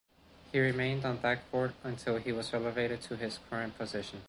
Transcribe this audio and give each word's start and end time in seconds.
He 0.51 0.59
remained 0.59 1.05
on 1.05 1.19
that 1.19 1.41
court 1.51 1.75
until 1.83 2.17
he 2.17 2.31
was 2.31 2.51
elevated 2.55 3.03
to 3.03 3.15
his 3.15 3.37
current 3.51 3.77
position. 3.77 4.19